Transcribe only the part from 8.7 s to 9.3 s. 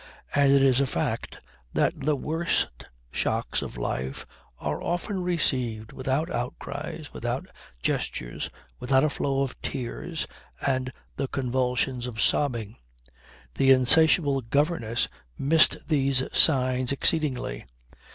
without a